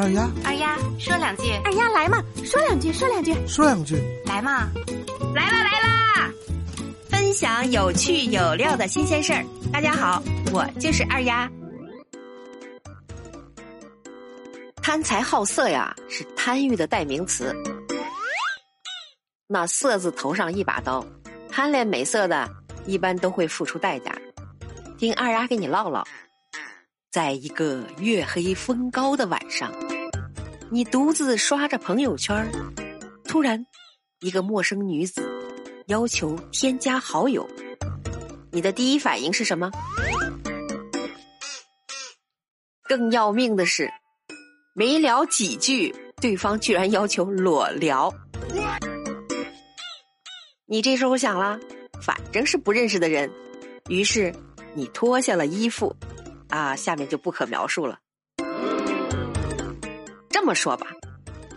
[0.00, 4.70] 二丫，二丫说两句，二丫来嘛，说两句，说两句，说两句，来嘛，
[5.34, 6.30] 来啦来啦！
[7.10, 9.44] 分享有趣有料的新鲜事儿。
[9.70, 10.22] 大家好，
[10.54, 11.46] 我就是二丫。
[14.76, 17.54] 贪财好色呀，是贪欲的代名词。
[19.46, 21.04] 那色字头上一把刀，
[21.50, 22.48] 贪恋美色的，
[22.86, 24.16] 一般都会付出代价。
[24.96, 26.02] 听二丫给你唠唠。
[27.10, 29.72] 在一个月黑风高的晚上，
[30.70, 32.48] 你独自刷着朋友圈，
[33.24, 33.66] 突然，
[34.20, 35.28] 一个陌生女子
[35.88, 37.44] 要求添加好友，
[38.52, 39.72] 你的第一反应是什么？
[42.84, 43.90] 更要命的是，
[44.72, 48.14] 没聊几句，对方居然要求裸聊。
[50.64, 51.58] 你这时候想了，
[52.00, 53.28] 反正是不认识的人，
[53.88, 54.32] 于是
[54.74, 55.92] 你脱下了衣服。
[56.50, 57.98] 啊，下面就不可描述了。
[60.28, 60.88] 这么说吧，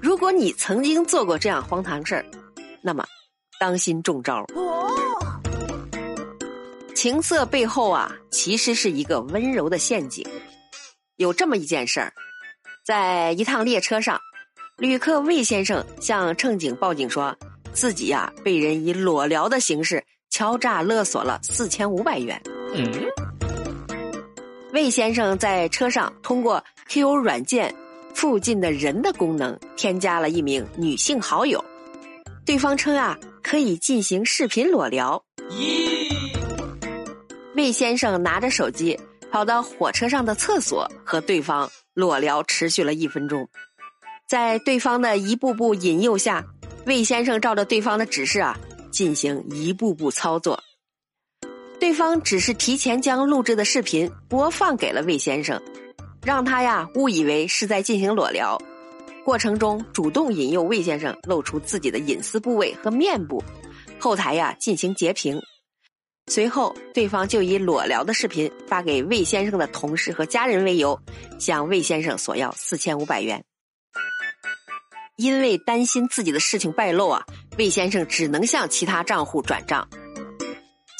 [0.00, 2.24] 如果你曾经做过这样荒唐事儿，
[2.82, 3.04] 那么
[3.58, 4.44] 当心中招。
[6.94, 10.24] 情色背后啊，其实是一个温柔的陷阱。
[11.16, 12.12] 有这么一件事儿，
[12.84, 14.20] 在一趟列车上，
[14.76, 17.36] 旅客魏先生向乘警报警说，
[17.72, 22.40] 自己呀被人以裸聊的形式敲诈勒索了四千五百元。
[22.74, 23.31] 嗯。
[24.72, 27.74] 魏先生在车上通过 QQ 软件
[28.14, 31.62] “附近的人”的功能添加了一名女性好友，
[32.46, 35.22] 对方称啊可以进行视频裸聊。
[37.54, 38.98] 魏先生拿着手机
[39.30, 43.46] 跑到火车上的厕所和对方裸聊，持续了一分钟。
[44.26, 46.42] 在对方的一步步引诱下，
[46.86, 48.58] 魏先生照着对方的指示啊
[48.90, 50.58] 进行一步步操作。
[51.82, 55.60] 对方只是提前将录制的视频播放给了魏先生，
[56.24, 58.56] 让他呀误以为是在进行裸聊，
[59.24, 63.42] 过程中主动引诱魏先生露出自己的隐私部位和面部，
[63.98, 65.42] 后台呀进行截屏，
[66.28, 70.96] 随后对方就以裸聊的视频发给魏先生的同事和家人为由，
[71.40, 73.42] 向魏先生索要四千五百元。
[75.16, 77.26] 因为担心自己的事情败露啊，
[77.58, 79.88] 魏先生只能向其他账户转账。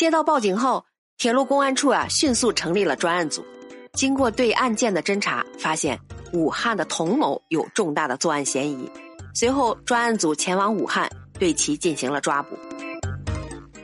[0.00, 0.82] 接到报警后，
[1.18, 3.44] 铁路公安处啊迅速成立了专案组。
[3.92, 6.00] 经过对案件的侦查，发现
[6.32, 8.90] 武汉的童某有重大的作案嫌疑。
[9.34, 11.06] 随后，专案组前往武汉，
[11.38, 12.58] 对其进行了抓捕。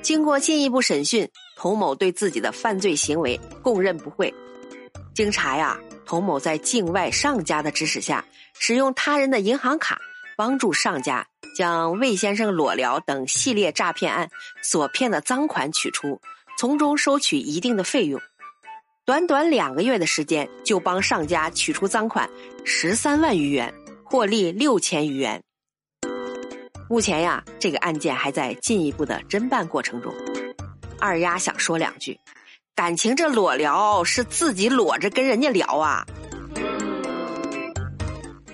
[0.01, 4.33] 经过进一步审讯，童某对自己的犯罪行为供认不讳。
[5.15, 8.25] 经查呀，童某在境外上家的指使下，
[8.59, 10.01] 使用他人的银行卡，
[10.35, 11.27] 帮助上家。
[11.57, 14.29] 将魏先生裸聊等系列诈骗案
[14.61, 16.21] 所骗的赃款取出，
[16.59, 18.21] 从中收取一定的费用。
[19.07, 22.29] 短短两个月的时间，就帮上家取出赃款
[22.67, 23.73] 十三万余元，
[24.05, 25.43] 获利六千余元。
[26.91, 30.13] 目前呀，这个案件还在进一步的侦办过程中。
[31.01, 32.21] 二丫想说两句，
[32.75, 36.05] 感情这裸聊是自己裸着跟人家聊啊，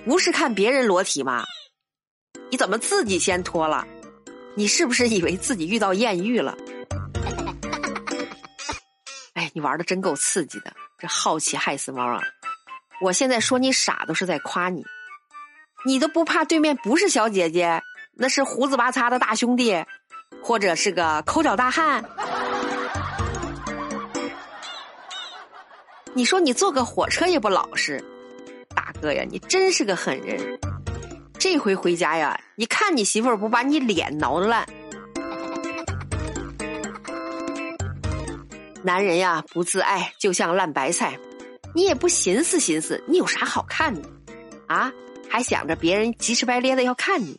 [0.05, 1.43] 不是看别人裸体吗？
[2.53, 3.83] 你怎么自己先脱了？
[4.53, 6.55] 你是不是以为自己遇到艳遇了？
[9.33, 12.21] 哎，你玩的真够刺激的，这好奇害死猫啊！
[13.01, 14.85] 我现在说你傻，都是在夸你。
[15.83, 17.81] 你都不怕对面不是小姐姐，
[18.13, 19.83] 那是胡子八擦的大兄弟，
[20.43, 22.05] 或者是个抠脚大汉？
[26.13, 27.99] 你说你坐个火车也不老实，
[28.75, 30.59] 大哥呀，你真是个狠人。
[31.43, 34.65] 这回回家呀，你看你媳妇儿不把你脸挠烂。
[38.81, 41.19] 男人呀，不自爱就像烂白菜，
[41.75, 44.09] 你也不寻思寻思，你有啥好看的？
[44.67, 44.89] 啊，
[45.29, 47.37] 还想着别人急赤白咧的要看你，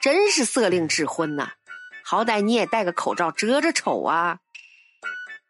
[0.00, 1.52] 真是色令智昏呐！
[2.02, 4.38] 好歹你也戴个口罩遮着丑啊。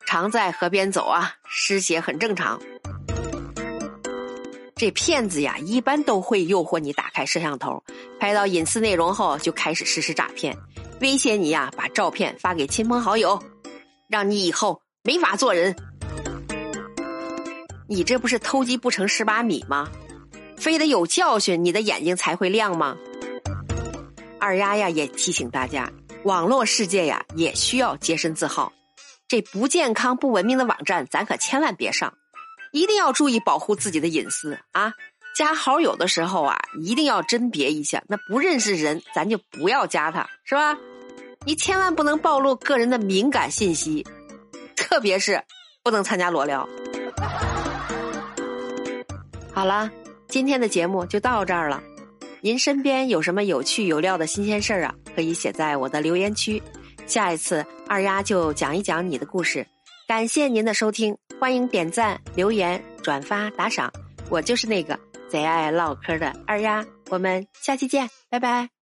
[0.04, 2.60] 常在河边走啊，湿鞋很正常。
[4.78, 7.82] 这骗子呀，一般都会诱惑你打开摄像头，
[8.20, 10.56] 拍到隐私内容后，就开始实施诈骗，
[11.00, 13.42] 威胁你呀，把照片发给亲朋好友，
[14.08, 15.74] 让你以后没法做人。
[17.88, 19.88] 你这不是偷鸡不成蚀把米吗？
[20.56, 22.96] 非得有教训，你的眼睛才会亮吗？
[24.38, 25.90] 二丫呀，也提醒大家，
[26.22, 28.72] 网络世界呀，也需要洁身自好，
[29.26, 32.14] 这不健康、不文明的网站，咱可千万别上。
[32.72, 34.92] 一定要注意保护自己的隐私啊！
[35.36, 40.76] 加好友的时候啊，一定要甄别一下，那不认识人，咱就不要加他，是吧？
[41.46, 44.04] 你千万不能暴露个人的敏感信息，
[44.74, 45.40] 特别是
[45.84, 46.68] 不能参加裸聊。
[49.52, 49.90] 好了，
[50.28, 51.82] 今天的节目就到这儿了。
[52.40, 54.94] 您身边有什么有趣有料的新鲜事儿啊？
[55.14, 56.60] 可以写在我的留言区，
[57.06, 59.66] 下一次二丫就讲一讲你的故事。
[60.08, 63.92] 感谢您的收听，欢迎点赞、留言、转发、打赏。
[64.30, 68.77] 我就是那个贼爱唠嗑的二丫，我们下期见，拜拜。